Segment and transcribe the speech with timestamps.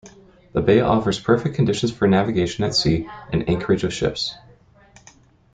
[0.53, 4.33] The bay offers perfect conditions for navigation at sea and anchorage of ships.